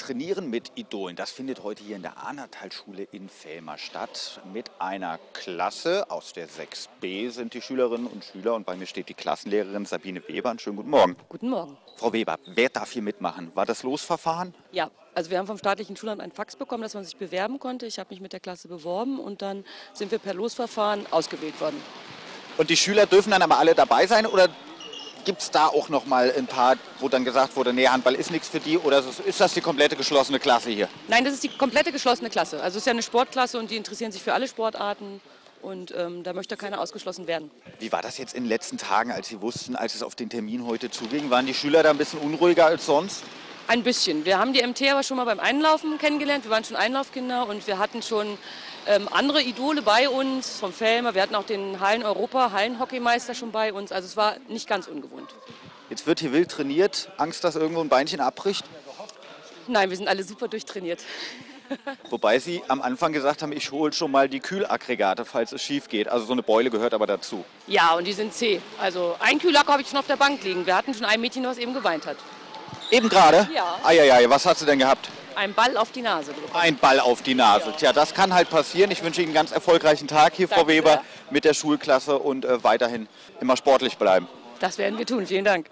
Trainieren 0.00 0.48
mit 0.48 0.72
Idolen, 0.76 1.14
das 1.14 1.30
findet 1.30 1.62
heute 1.62 1.84
hier 1.84 1.94
in 1.94 2.00
der 2.00 2.16
Ahnertalschule 2.26 3.02
in 3.02 3.28
Felmer 3.28 3.76
statt. 3.76 4.40
Mit 4.50 4.70
einer 4.78 5.18
Klasse 5.34 6.10
aus 6.10 6.32
der 6.32 6.48
6b 6.48 7.30
sind 7.30 7.52
die 7.52 7.60
Schülerinnen 7.60 8.06
und 8.06 8.24
Schüler 8.24 8.54
und 8.54 8.64
bei 8.64 8.76
mir 8.76 8.86
steht 8.86 9.10
die 9.10 9.14
Klassenlehrerin 9.14 9.84
Sabine 9.84 10.26
Weber. 10.26 10.48
Einen 10.48 10.58
schönen 10.58 10.76
guten 10.76 10.88
Morgen. 10.88 11.16
Guten 11.28 11.50
Morgen. 11.50 11.76
Frau 11.96 12.14
Weber, 12.14 12.38
wer 12.46 12.70
darf 12.70 12.92
hier 12.92 13.02
mitmachen? 13.02 13.52
War 13.54 13.66
das 13.66 13.82
Losverfahren? 13.82 14.54
Ja, 14.72 14.90
also 15.14 15.30
wir 15.30 15.36
haben 15.36 15.46
vom 15.46 15.58
staatlichen 15.58 15.98
Schulamt 15.98 16.22
einen 16.22 16.32
Fax 16.32 16.56
bekommen, 16.56 16.82
dass 16.82 16.94
man 16.94 17.04
sich 17.04 17.18
bewerben 17.18 17.58
konnte. 17.58 17.84
Ich 17.84 17.98
habe 17.98 18.08
mich 18.08 18.22
mit 18.22 18.32
der 18.32 18.40
Klasse 18.40 18.68
beworben 18.68 19.20
und 19.20 19.42
dann 19.42 19.66
sind 19.92 20.10
wir 20.12 20.18
per 20.18 20.32
Losverfahren 20.32 21.06
ausgewählt 21.10 21.60
worden. 21.60 21.76
Und 22.56 22.70
die 22.70 22.76
Schüler 22.78 23.04
dürfen 23.04 23.32
dann 23.32 23.42
aber 23.42 23.58
alle 23.58 23.74
dabei 23.74 24.06
sein 24.06 24.24
oder 24.24 24.48
gibt 25.24 25.42
es 25.42 25.50
da 25.50 25.66
auch 25.66 25.88
noch 25.88 26.06
mal 26.06 26.32
ein 26.36 26.46
paar, 26.46 26.76
wo 26.98 27.08
dann 27.08 27.24
gesagt 27.24 27.56
wurde, 27.56 27.72
nee, 27.72 27.88
Handball 27.88 28.14
ist 28.14 28.30
nichts 28.30 28.48
für 28.48 28.60
die 28.60 28.78
oder 28.78 29.02
ist 29.24 29.40
das 29.40 29.54
die 29.54 29.60
komplette 29.60 29.96
geschlossene 29.96 30.38
Klasse 30.38 30.70
hier? 30.70 30.88
Nein, 31.08 31.24
das 31.24 31.34
ist 31.34 31.42
die 31.42 31.48
komplette 31.48 31.92
geschlossene 31.92 32.30
Klasse. 32.30 32.62
Also 32.62 32.76
es 32.76 32.82
ist 32.82 32.86
ja 32.86 32.92
eine 32.92 33.02
Sportklasse 33.02 33.58
und 33.58 33.70
die 33.70 33.76
interessieren 33.76 34.12
sich 34.12 34.22
für 34.22 34.32
alle 34.32 34.48
Sportarten 34.48 35.20
und 35.62 35.94
ähm, 35.96 36.22
da 36.22 36.32
möchte 36.32 36.56
keiner 36.56 36.80
ausgeschlossen 36.80 37.26
werden. 37.26 37.50
Wie 37.78 37.92
war 37.92 38.02
das 38.02 38.18
jetzt 38.18 38.34
in 38.34 38.44
den 38.44 38.48
letzten 38.48 38.78
Tagen, 38.78 39.12
als 39.12 39.28
Sie 39.28 39.40
wussten, 39.40 39.76
als 39.76 39.94
es 39.94 40.02
auf 40.02 40.14
den 40.14 40.30
Termin 40.30 40.66
heute 40.66 40.90
zuging? 40.90 41.30
Waren 41.30 41.46
die 41.46 41.54
Schüler 41.54 41.82
da 41.82 41.90
ein 41.90 41.98
bisschen 41.98 42.20
unruhiger 42.20 42.66
als 42.66 42.86
sonst? 42.86 43.22
Ein 43.70 43.84
bisschen. 43.84 44.24
Wir 44.24 44.36
haben 44.36 44.52
die 44.52 44.66
MT 44.66 44.82
aber 44.90 45.04
schon 45.04 45.16
mal 45.16 45.26
beim 45.26 45.38
Einlaufen 45.38 45.96
kennengelernt. 45.98 46.42
Wir 46.42 46.50
waren 46.50 46.64
schon 46.64 46.74
Einlaufkinder 46.74 47.46
und 47.46 47.68
wir 47.68 47.78
hatten 47.78 48.02
schon 48.02 48.36
ähm, 48.88 49.08
andere 49.12 49.42
Idole 49.42 49.80
bei 49.80 50.08
uns 50.08 50.58
vom 50.58 50.72
Felmer. 50.72 51.14
Wir 51.14 51.22
hatten 51.22 51.36
auch 51.36 51.44
den 51.44 51.78
Hallen-Europa, 51.78 52.50
Hallenhockeymeister 52.50 53.32
schon 53.32 53.52
bei 53.52 53.72
uns. 53.72 53.92
Also 53.92 54.06
es 54.06 54.16
war 54.16 54.34
nicht 54.48 54.68
ganz 54.68 54.88
ungewohnt. 54.88 55.32
Jetzt 55.88 56.04
wird 56.08 56.18
hier 56.18 56.32
wild 56.32 56.50
trainiert. 56.50 57.12
Angst, 57.16 57.44
dass 57.44 57.54
irgendwo 57.54 57.80
ein 57.80 57.88
Beinchen 57.88 58.20
abbricht? 58.20 58.64
Nein, 59.68 59.88
wir 59.88 59.96
sind 59.96 60.08
alle 60.08 60.24
super 60.24 60.48
durchtrainiert. 60.48 61.04
Wobei 62.10 62.40
Sie 62.40 62.62
am 62.66 62.82
Anfang 62.82 63.12
gesagt 63.12 63.40
haben, 63.40 63.52
ich 63.52 63.70
hole 63.70 63.92
schon 63.92 64.10
mal 64.10 64.28
die 64.28 64.40
Kühlaggregate, 64.40 65.24
falls 65.24 65.52
es 65.52 65.62
schief 65.62 65.86
geht. 65.86 66.08
Also 66.08 66.26
so 66.26 66.32
eine 66.32 66.42
Beule 66.42 66.70
gehört 66.70 66.92
aber 66.92 67.06
dazu. 67.06 67.44
Ja, 67.68 67.94
und 67.94 68.04
die 68.04 68.14
sind 68.14 68.34
zäh. 68.34 68.60
Also 68.80 69.14
ein 69.20 69.38
Kühlakku 69.38 69.70
habe 69.70 69.82
ich 69.82 69.88
schon 69.88 70.00
auf 70.00 70.08
der 70.08 70.16
Bank 70.16 70.42
liegen. 70.42 70.66
Wir 70.66 70.74
hatten 70.74 70.92
schon 70.92 71.04
ein 71.04 71.20
Mädchen, 71.20 71.44
das 71.44 71.56
eben 71.56 71.72
geweint 71.72 72.04
hat. 72.04 72.16
Eben 72.90 73.08
gerade? 73.08 73.48
Ja. 73.54 73.78
Eieiei, 73.84 74.28
was 74.28 74.46
hat 74.46 74.58
sie 74.58 74.66
denn 74.66 74.78
gehabt? 74.78 75.08
Ein 75.36 75.54
Ball 75.54 75.76
auf 75.76 75.90
die 75.92 76.02
Nase. 76.02 76.32
Ein 76.52 76.76
Ball 76.76 77.00
auf 77.00 77.22
die 77.22 77.34
Nase. 77.34 77.72
Tja, 77.78 77.92
das 77.92 78.12
kann 78.14 78.34
halt 78.34 78.50
passieren. 78.50 78.90
Ich 78.90 79.02
wünsche 79.02 79.22
Ihnen 79.22 79.28
einen 79.28 79.34
ganz 79.34 79.52
erfolgreichen 79.52 80.08
Tag 80.08 80.34
hier, 80.34 80.48
Frau 80.48 80.56
Danke 80.56 80.72
Weber, 80.72 80.90
sehr. 80.90 81.02
mit 81.30 81.44
der 81.44 81.54
Schulklasse 81.54 82.18
und 82.18 82.44
äh, 82.44 82.62
weiterhin 82.62 83.08
immer 83.40 83.56
sportlich 83.56 83.96
bleiben. 83.96 84.28
Das 84.58 84.76
werden 84.76 84.98
wir 84.98 85.06
tun. 85.06 85.26
Vielen 85.26 85.44
Dank. 85.44 85.66